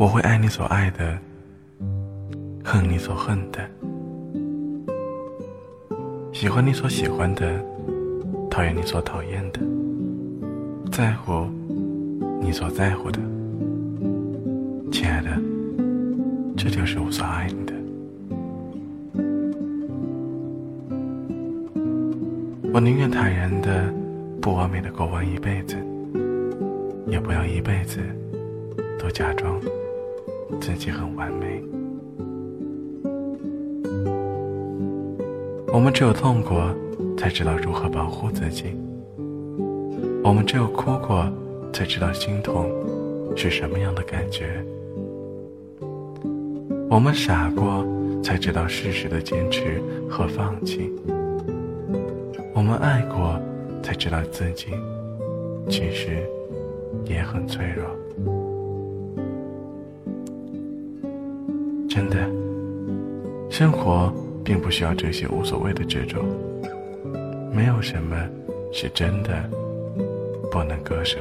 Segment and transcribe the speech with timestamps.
[0.00, 1.18] 我会爱你所爱的，
[2.62, 3.58] 恨你所恨的，
[6.32, 7.60] 喜欢你所喜欢的，
[8.48, 9.58] 讨厌你所讨厌的，
[10.92, 11.48] 在乎
[12.40, 13.18] 你所在乎的。
[14.92, 15.30] 亲爱的，
[16.56, 17.72] 这就是我所爱你的。
[22.72, 23.92] 我宁愿坦然的、
[24.40, 25.76] 不完美的过完一辈子，
[27.08, 27.98] 也不要一辈子
[28.96, 29.60] 都假装。
[30.60, 31.62] 自己很完美。
[35.72, 36.74] 我们只有痛过，
[37.16, 38.74] 才知道如何保护自己；
[40.24, 41.30] 我们只有哭过，
[41.72, 42.70] 才知道心痛
[43.36, 44.44] 是什么样的感觉；
[46.90, 47.86] 我们傻过，
[48.22, 50.90] 才知道适时的坚持和放弃；
[52.54, 53.38] 我们爱过，
[53.82, 54.68] 才知道自己
[55.68, 56.26] 其实
[57.04, 58.47] 也很脆弱。
[61.98, 62.16] 真的，
[63.50, 64.12] 生活
[64.44, 66.22] 并不需要这些无所谓的执着。
[67.52, 68.16] 没有什么
[68.72, 69.50] 是真的
[70.48, 71.18] 不能割舍。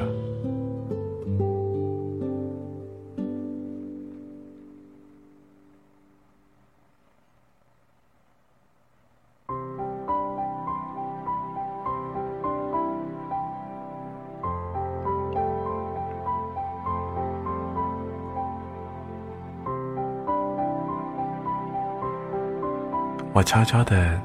[23.38, 24.20] 我悄悄地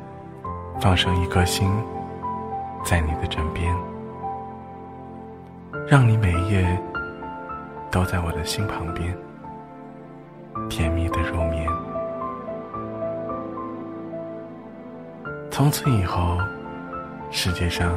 [0.81, 1.71] 放上一颗心，
[2.83, 3.71] 在你的枕边，
[5.87, 6.67] 让你每夜
[7.91, 9.15] 都在我的心旁边，
[10.71, 11.69] 甜蜜的入眠。
[15.51, 16.39] 从此以后，
[17.31, 17.93] 世界上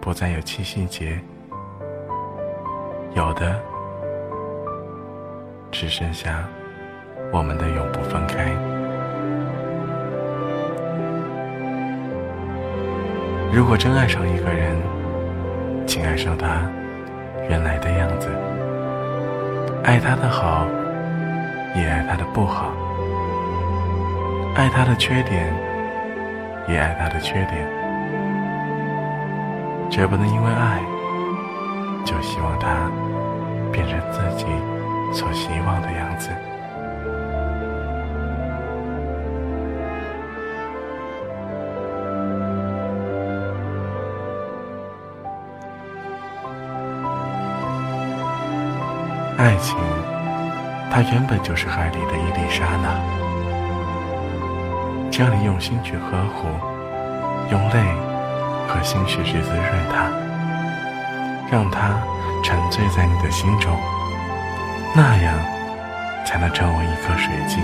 [0.00, 1.20] 不再有七夕节，
[3.14, 3.62] 有的
[5.70, 6.42] 只剩下
[7.32, 8.73] 我们的永不分开。
[13.54, 14.76] 如果真爱上一个人，
[15.86, 16.68] 请爱上他
[17.48, 18.28] 原来的样子，
[19.84, 20.66] 爱他的好，
[21.76, 22.72] 也爱他的不好，
[24.56, 25.54] 爱他的缺点，
[26.66, 27.64] 也爱他的缺点，
[29.88, 30.80] 绝不能因为爱
[32.04, 32.90] 就希望他
[33.70, 34.46] 变成自己
[35.12, 36.30] 所希望的样子。
[49.36, 49.76] 爱情，
[50.90, 53.00] 它原本就是海里的一粒沙呐。
[55.10, 56.46] 只要你用心去呵护，
[57.50, 57.80] 用泪
[58.68, 60.08] 和心血去滋润它，
[61.50, 62.00] 让它
[62.44, 63.76] 沉醉在你的心中，
[64.94, 65.34] 那样
[66.24, 67.60] 才能成为一颗水晶。